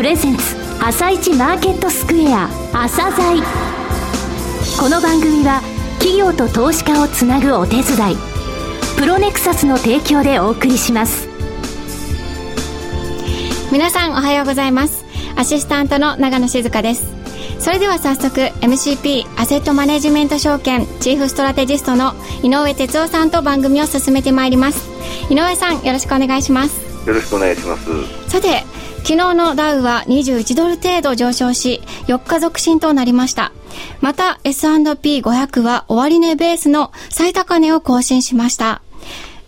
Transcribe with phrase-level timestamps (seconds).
[0.00, 3.36] プレゼンツ朝一マーケットスクエア朝鮮。
[4.78, 5.60] この番組は
[5.98, 8.16] 企業と投資家をつなぐお手伝い
[8.96, 11.28] プロネクサスの提供でお送りします。
[13.70, 15.04] 皆さんおはようございます。
[15.36, 17.02] アシスタントの長野静香です。
[17.58, 24.88] それでは早速 MCP アセットマネジメント証券チーフストラテジストの井上哲夫さんと番組を進めてまいります。
[25.28, 26.80] 井上さんよろしくお願いします。
[27.06, 28.30] よろしくお願いします。
[28.30, 28.64] さて
[29.02, 33.52] 昨日のダウは21ドル程度上昇し4日続伸となりました。
[34.00, 38.82] また S&P500 は終値ベースの最高値を更新しました。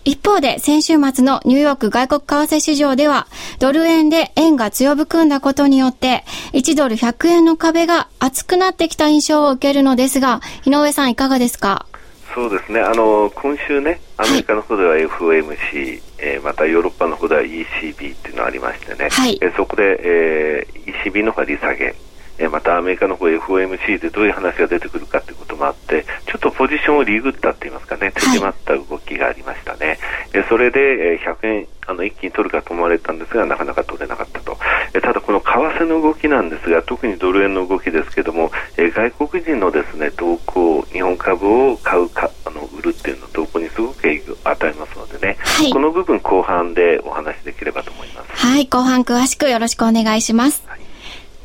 [0.04, 3.28] 一方で先週末のニューヨーク外国為替市場では
[3.60, 6.24] ドル円で円が強含んだことによって
[6.54, 11.86] 1ドル100円の壁が厚くなってきた印象を受けるのですが井上さんいかがですか？
[12.34, 12.80] そうですね。
[12.80, 21.94] あの今週ねアメリカの方では FOMC、はい、えー、またヨーロッパの方では ECB っていうのがありましてね、はい、えー、そこで、えー、ECB の方が利下げ
[22.38, 28.12] えまたアメリカの方 FOMC でどういう話が出てくるかということもあってちょっとポジションをリグったって言いますかね。
[28.12, 29.98] 手締まった動きがありましたね、
[30.32, 30.80] はい、それで、
[31.14, 34.56] え100円あの一気に取るかと思われたんですがなかなか取れなかったと、
[34.94, 50.80] えただこの為替の動きなんですが特にドル円の動きですけども、え外国人のですね動向日本株を買うかあの売るっていうの動向にすごく影響を与えますのでね、はい、この部分後半でお話しできればと思いますはい後半詳しくよろしくお願いします、はい、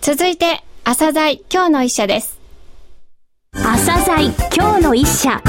[0.02, 2.40] 続いて朝鮮今日の一社です。
[3.52, 5.42] 朝鮮今日の一社。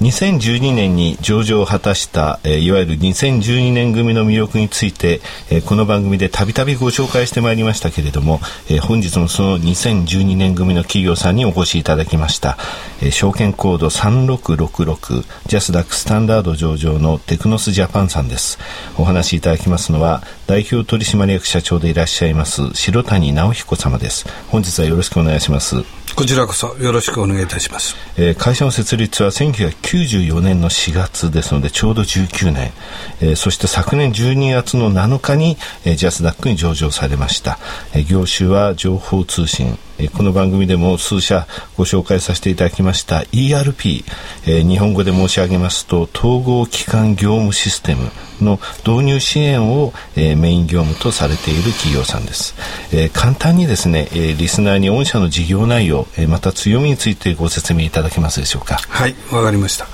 [0.00, 12.56] 2012年に上場を果たした、えー、いわゆる2012年組の魅力について、えー、この番組でたびたびご紹介してまいりましたけれども、えー、本日もその2012年組の企業さんにお越しいただきました、
[13.02, 18.58] え証券コード3666ジャスダックスタンダード上場のテクノスジャパンさんです。
[18.96, 24.26] お話しいただきますのは代表取締役社長でいらっしゃいます白谷直彦様です。
[24.48, 25.76] 本日はよろしくお願いします。
[26.16, 32.72] こちらこそよろしくお願いいたします、えー、会社の設立は1994年の4月ですのでちょうど19年、
[33.20, 37.60] えー、そして昨年12月の7日に、えー、ジャスダックに上場されました、
[37.94, 44.04] えー、業種は情報通信この番組でも数社ご紹介させていただきました ERP、
[44.46, 48.10] え日本語で申し上げますと統合機関業務システム
[48.40, 52.54] の導入支援を、えメイン業務とされている企業さんです、
[52.92, 58.76] え簡単にですね、えリスナーに御社の事業内容、えまた強みについてご説明いただけますでしょうか。
[58.88, 59.88] はいわかりました。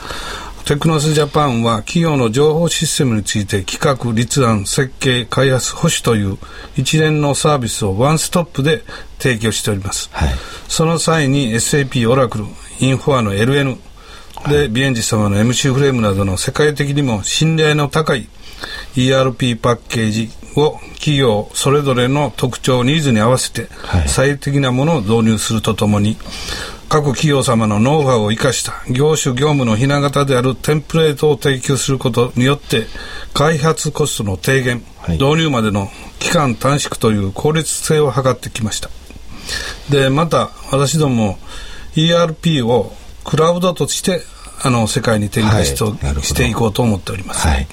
[0.65, 6.39] テクノスジャパンは企業の情報システムについて企画、立案、設計、開発、保守という
[6.75, 8.83] 一連のサービスをワンストップで
[9.19, 10.09] 提供しております。
[10.11, 10.31] はい、
[10.67, 12.45] その際に SAP、オラクル、
[12.81, 13.77] インフォアの LN
[14.49, 18.27] で、はい、ビエンジ様の MC フレームなどの世界的にも信頼の高い
[18.95, 23.69] ERP パッケージを企業それぞれの特徴、ニーズに合わせて
[24.07, 26.17] 最適なものを導入するとともに、
[26.89, 32.87] 各企業様のノウハウを生かした業種業務のひな形であるテンプレートを提供することによって
[33.33, 38.91] 開発コストの低減、はい、導入までの期間短縮という効率性を図ってきました。
[39.91, 41.39] でまた私ども
[41.95, 42.93] ERP を
[43.25, 44.23] クラウドとして
[44.65, 47.67] あの世界に展開し,、はい、していこうと思っております、はい、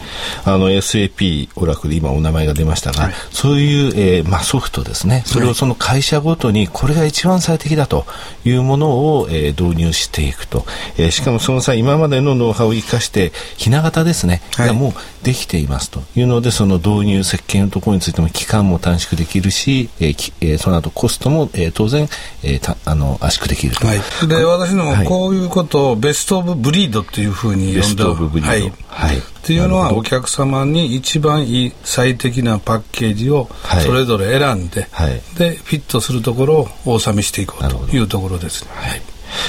[0.44, 5.24] あの SAP オラクル今お名前が出ましたが、はい、そういう、えーまあ、ソフトですね。
[5.26, 8.06] それをその会社ごとにこれが一番最適だと
[8.44, 10.66] いうものを、えー、導入していくと、
[10.98, 16.02] えー、しかもその際今までのノウハウを生かしてひな形ですね、がもうできていますと。
[16.16, 22.08] いうのでその導入設計のところについても期間も短縮できるし、えーえー、その後コストも、えー、当然、
[22.44, 33.50] えー、たあの圧縮できると、はい、で私どもこういうことをベスト・オブ・ブリリードっていうふうに呼んではい、はい、っていうのはお客様に一番いい最適なパッケージを
[33.84, 38.72] それぞれ選んで、はい、でフィットするところをお納めしていこうというところですね。
[38.74, 39.02] はい。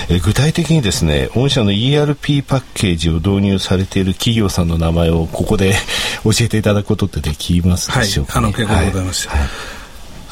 [0.08, 5.74] え具体的にですね御社の ERP パッケージを導入されている企業さんの名前をここで
[6.22, 9.48] 教えていただくことってできますでしょうか、ね、はい、あの結構ございます、はい、はい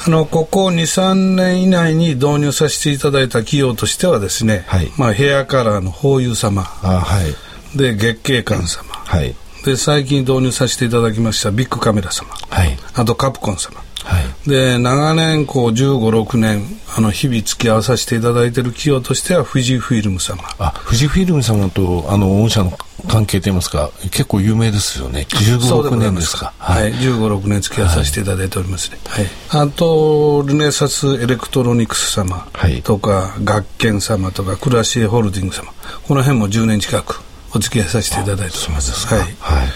[0.07, 16.65] あの、ここ2、3年以内に導入させていただいた企業としてはですね、はい、まあ、ヘアカラーの法友様、あはい、で、月経館様、はい、で、最近導入させていただきましたビッグカメラ様、はい、あとカプコン様、はい、で長年こう15、6年
[16.97, 20.43] あの日々付き合わさせていただいている企業としては富士フイルム様。
[20.59, 22.77] あ富士フイルム様とあの御社の
[23.09, 25.27] 関係といいますか結構有名ですよね。
[25.29, 26.53] 15、6年ですか。
[26.59, 32.47] はい、はい、15、6年付き合わさせていただいておりますね、はい、あとルネサスエレクトロニクス様
[32.85, 35.73] とか、はい、学研様とかクラシエホールディング様。
[36.07, 37.23] この辺も10年近く
[37.55, 39.07] お付き合いさせていただいております。
[39.07, 39.69] はい、はい。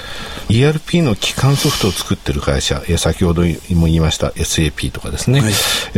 [0.48, 5.52] ERP の基幹ソフトを作ってる会社、先ほども言いました SAP とかですね、はい、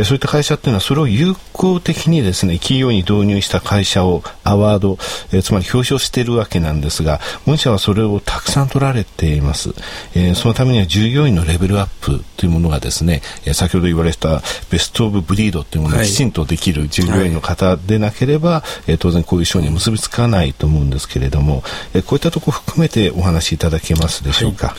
[0.05, 4.97] そういった会社っていうのはそれを有効的にですね、企業に導入した会社をアワード、
[5.33, 9.73] えつまり表彰しているわけなんですが、御社はそれをたくさん取られています。
[10.15, 13.21] えー、そのためには従業員のレベルアップというものがですね、
[13.53, 14.41] 先ほど言われた
[14.71, 21.63] ベストオブブリードというものをきちんとできる従業員の方でなければ、はい、当然こういう賞に結びつかないと思うんですけれども、
[22.05, 24.67] こういったところ含めてお話しいただけますでしょうか。
[24.67, 24.77] はい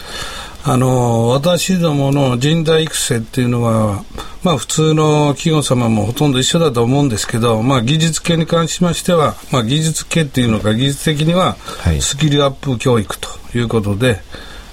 [0.64, 4.04] あの私どもの人材育成っていうのは、
[4.42, 11.56] まあ、普通の企業様もほとんど一緒だと思うんですけど、まあ、技術系に関しましては、まあ、技術系っていうのか技術的には
[12.00, 14.18] スキルアップ教育ということで、はい、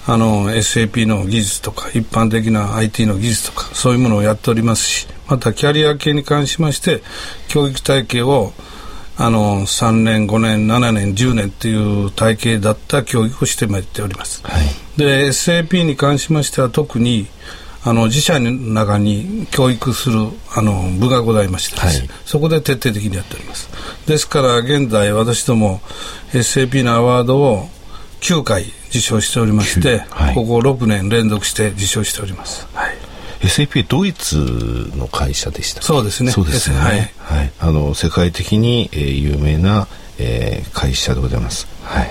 [0.07, 7.03] あの SAP の技術とか一般的な IT の技術とかそういうものをやっておりますしまたキャリア系に関しまして
[7.47, 8.51] 教育体系を
[9.17, 14.63] あの3年5年7年10年っていう体系だった教育をしてまいっております、はい、
[14.97, 17.27] で SAP に関しましては特に
[17.83, 20.19] あの自社の中に教育する
[20.55, 23.69] あの部がございまして、はい、そこで徹底的にやっております。
[24.07, 25.81] ですから現在私ども
[26.31, 27.69] SAP のアワードを
[28.21, 32.94] 9回受賞しておりまして、はい、ここ6年連続して受賞しております、はい
[33.47, 36.31] SAP ドイツの会社でしたそうですね。
[36.31, 39.87] そうですね、はい、はい、あの世界的に、えー、有名な、
[40.19, 41.67] えー、会社でございます。
[41.83, 42.09] はい。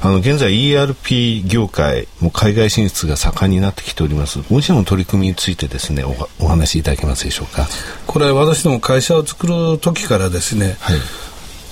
[0.00, 4.38] あの現在 ERP 業界も海外進出が盛んになってきております。
[4.48, 6.14] もちろん取り組みについてですねお
[6.44, 7.66] お話しいただけますでしょうか？
[8.06, 10.96] これ私ども会社を作る時からですね、はい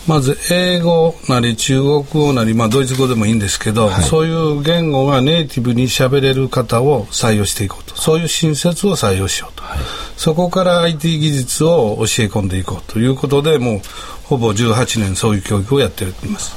[0.06, 7.96] まず英語なり中国語なり、まあ、ドイツ語でもいいんですけど、はい、そういう言語がネイティブに喋れる方を採用していこうと。
[7.96, 9.78] そういう新設を採用しようと、はい、
[10.16, 13.80] そこから IT 技術を教え込んでいこうということでもう
[14.24, 16.54] ほぼ18年そういう教育をやっています。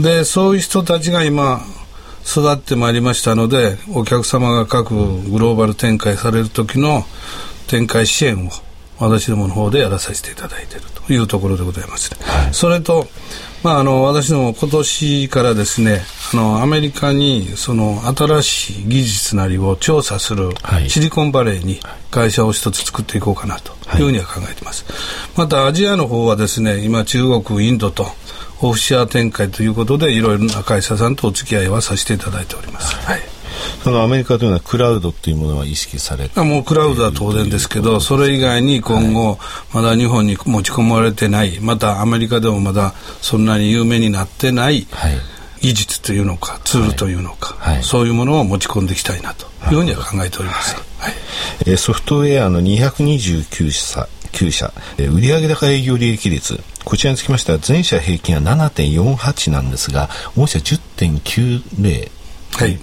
[0.00, 1.60] でそういう人たちが今
[2.26, 7.04] 育ってまいりましたのでお客様が各グローバル展開される時の
[7.68, 8.50] 展開支援を
[8.98, 12.18] 私どもの方でやらさせていただいているというところでございます、ね。
[12.22, 13.06] はい、それと、
[13.62, 16.02] まあ、あの私ども今年からですね
[16.32, 20.50] あのアメリカにその新しい技術なりを調査する
[20.88, 21.80] シリコンバレーに
[22.10, 28.06] 会社を一つ作っていこうかなというふうには考えています、はい、またアジアの方はですね今中国インドと
[28.62, 33.33] オフシア展開ということでいろいろな会社さんとお付き合いはさせていただいております、はい
[33.84, 39.38] そのアメリカというのはクラウドというものは意識されてもうクラウドは当然ですけど、それ以外に今後、
[39.74, 44.86] まだ日本に持ち込まれてない、またアメリカでもまだそんなに有名になってない、
[45.60, 47.74] 技術というのか、ツールというのか、はい。
[47.74, 50.76] はい、そういうものを持ち込んでいきたいなというふうには考えております。
[50.98, 51.14] はい。
[51.66, 62.10] えソフトウェアの229社、9社、え売上高営業利益率、こちらにつきましては全社平均は7.48なんですが、御社10.90はい、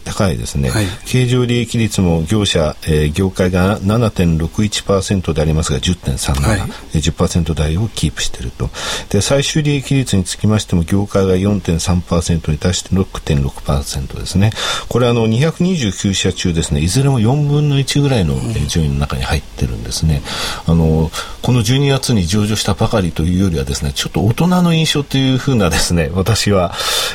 [0.04, 6.60] 高いですね、はい、経常利益率も業者、えー、業界が7.61%でありますが10.37、はい、
[6.98, 8.70] 10%台をキープしていると。
[9.10, 14.52] で最終利益率につきましても業界が4.3%に対して6.6%ですね。
[14.90, 16.82] これあの229社中ですね。
[16.82, 18.36] いずれも4分の1ぐらいの
[18.68, 20.22] 順位の中に入ってるんですね、
[20.66, 26.74] あのこの12月に上場したばかりというよりはですねちょっと大人の印象というふうなですね私は、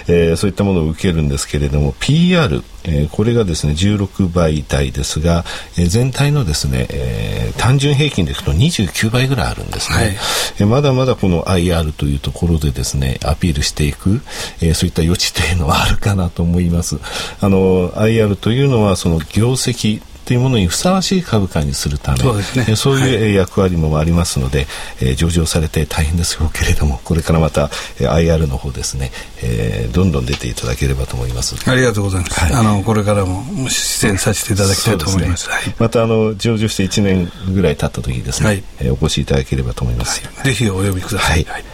[0.09, 5.45] えー、そういったものを受けるんですけれども PR る、えー、これがですね16倍台ですが、
[5.79, 14.21] えー、全体のですね、えー、単純平均でいくと29倍ぐらいあるんですね、はい、えー、まだまだこの IR というところでですねアピールしていく、
[14.61, 16.99] えー、そういった余地というのはあるかなと思います。
[17.41, 24.67] あの IR というのはその業績というものにふさわしい株価にするためそう,、ね、そういう役割もありますので、
[25.01, 31.55] はい、上場されて大変ですよけれどもこれからまた IR の方ですね、えー、どんどん出ていただければと思います。
[31.71, 35.55] ありがとうございます、はい、あのこれからも出演させていただきたいと思います、ね。
[35.55, 38.65] はい、またあの上場して1年ぐらい経った時ですね、はい。
[38.81, 41.65] えー、お越しいただければと思います、ぜひお呼びください、はい。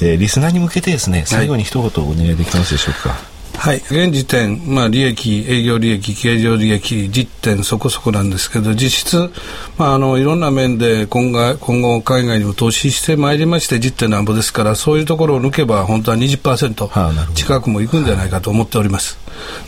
[0.00, 9.32] えー、リスナーに向けてですね最後に一言お願いできますでしょうか、はい、現時点、まあ、利益、営業利益、経常利益、実点そこそこなんですけど、実質、
[9.78, 19.18] まあ、あのいろんな面で今後今後海外にも投資してまいりまして、実点なんぼですから、そういうところを抜けば、本当は20%近くもいくんじゃないかと思っております。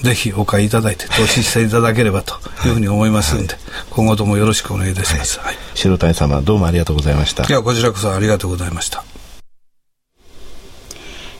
[0.03, 2.35] ぜひお買いいただいて、投資していただければと
[2.67, 5.41] いうふうに思いますんで、はい、今後ともよろしくお願いいたします。
[5.41, 7.45] はい、白谷様、どうもありがとうございました。
[7.45, 9.05] いや、こちらこそありがとうございました。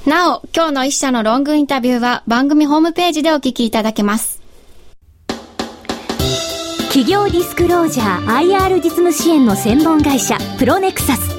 [0.07, 4.41] なお、今日の一社のロングインタビューは番組ホームページでお聞きいただけます。
[6.89, 11.37] 企業ディスクロージャー IR 実務支援の専門会社プロネクサス。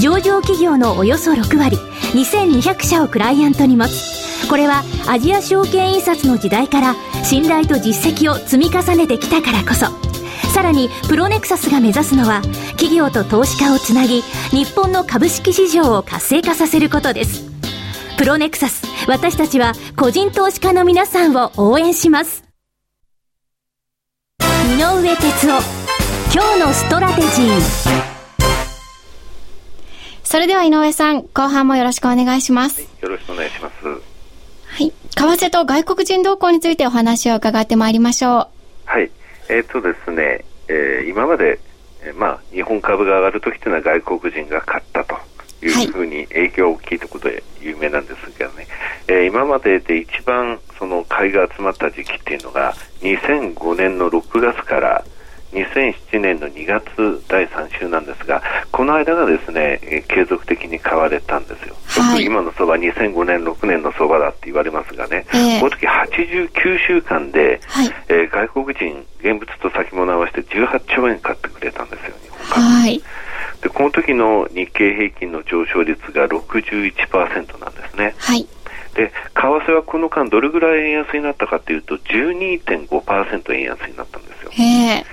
[0.00, 1.76] 上場企業のおよそ6割、
[2.14, 9.86] 2200社をクライアントに持つこれはアジア証券印刷の時代から信頼と実績を積み重ねてきたからこそ
[10.52, 17.49] さらにプロネクサスが目指すのは企業と投資家をつなぎ日本の株式市場を活性化させることです
[18.20, 22.44] プロネクサス私たちは個人投資家の皆さんを応援します
[24.38, 25.62] 井上哲夫
[26.30, 27.60] 今日のストラテジー
[30.22, 32.82] それでは井上さん、後半もよろしくお願いします。
[33.00, 33.86] よろしくお願いします。
[33.86, 33.94] は
[34.84, 34.90] い。
[34.90, 38.48] 為替と外国人動向についてお話を伺ってまいりましょう。
[38.84, 39.10] はい。
[39.48, 41.58] えっ、ー、とですね、えー、今まで、
[42.02, 45.16] えー、まあ、日本株が上がるときというのは外国人が買ったと
[45.66, 45.86] い。
[45.86, 48.66] うふうに影響大きいということで有名なんですけどね、
[49.08, 55.04] えー、今までで一番その買いが集まった時期っていうのが2005年の6月から
[55.52, 61.74] 2007年の2月第3週なんですが、この間がですね、えー、継続的に買われたんですよ。
[61.88, 72.60] はい、今の相場、2005年、6年の相場だって言われますがね、えー、この時89週間で、はい、えー、外国人、現物と先物合わせて18兆円買ってくれたんですよ、日本株。
[72.60, 73.02] はい
[73.62, 78.14] でこの時の日経平均の上昇率が61%なんですね。
[78.18, 78.46] はい。
[78.94, 84.50] で、為替はこの間どれぐらい円安になったかというと、12.5%円安になったんですよ。
[84.52, 85.04] へ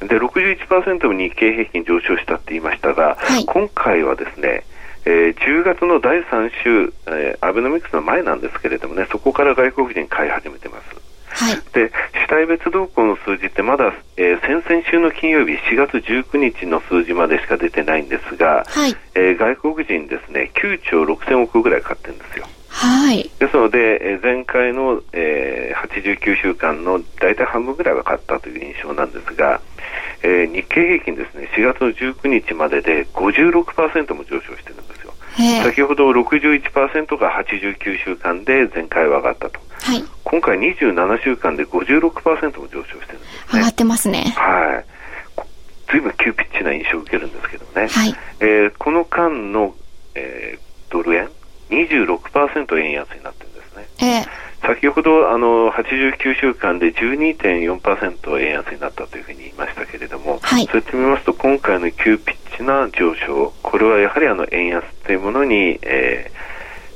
[0.00, 4.64] で61%も日経平均上昇したって言いましたが、はい、今回はですね、
[5.04, 11.05] えー、10月の第3週、えー、アベノミクスの前なんですけれどもね、そこから外国人買い始めてます。
[11.36, 11.92] はい、で
[12.24, 22.46] 主体別動向の数字ってまだ、えー、先々週の金曜日4月19日の数字までしか出てないんですが、はい、えー、外国人ですね9兆6000億ぐらい買ってるんですよ。
[22.68, 29.60] はい、ですので、前回の、えー、89週間の大体半分ぐらいは買ったという印象なんですが、
[30.22, 35.14] えー、日経平均ですね、4月の19日までで56%も上昇してるんですよ。
[35.62, 39.60] 先ほど61%が89週間で前回は上がったと。
[39.86, 44.34] はい、今回27週間で56%も上昇してるんです、ね、上がってますね。
[44.36, 44.84] はい。
[45.92, 47.86] ずいぶん急ピッチな印象を受けるんですけどね。
[47.86, 49.76] はい、えー、この間の、
[50.16, 51.28] えー、ドル円
[51.70, 53.88] ？26%円安になってるんですね。
[54.00, 66.46] えー先ほどあの89週間で12.4%円安になったというふうに言いましたけれども、はい、そうやって見ますと今回の急ピッチな上昇これはやはりあの円安というものに、えー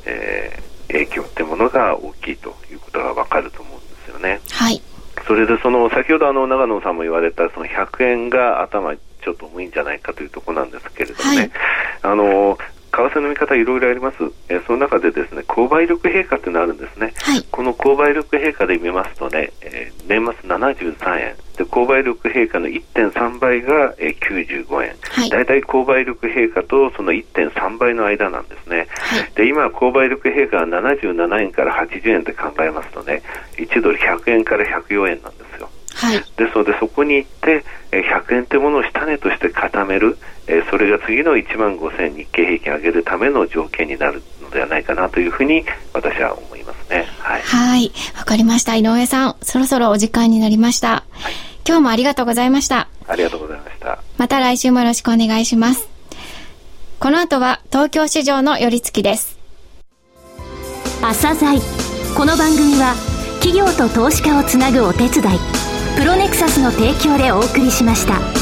[0.06, 4.40] えー、影響というものが大きいということがわかると思うんですよね。
[4.50, 4.82] はい、
[5.26, 11.50] それでその先ほどあの長野さんも言われたその100円が頭ちょっと重いんじゃないかというところなんですけれどもね、はい、
[12.02, 12.58] あの
[13.08, 14.16] 為替の見方いろいろあります、
[14.48, 21.36] えー、その中でですね購買力陛下というのがあるんですね、はい、この購買力陛下で見ますとね、えー、年末73円。
[21.60, 33.22] で購買力陛下の1.3倍が、えー、95円、はい、大体購買力陛下とその1.3倍の間なんですね、はい、で今購買力陛下は77円から80円で考えますとね
[33.58, 35.68] 1ドル100円から104円なんですよ
[36.00, 40.16] はい、ですのでそこに行って100円というものを下値として固める
[40.70, 47.06] それが次の1万5000日経平均上げるための条件になるのではないかなというふうに私は思いますね。
[47.20, 47.92] はい。
[48.16, 48.76] わかりました。
[48.76, 51.32] 井上さんそろそろお時間になりました、はい、
[51.66, 52.88] 今日もありがとうございました。
[53.06, 53.98] ありがとうございました。
[54.16, 55.88] また来週もよろしくお願いします。
[56.98, 59.38] この後は東京市場の寄り付きです。
[61.02, 61.60] 朝鮮。
[62.16, 62.94] この番組は
[63.40, 65.38] 企業と投資家をつなぐお手伝い
[65.96, 68.39] プロネクサスの提供でお送りしました。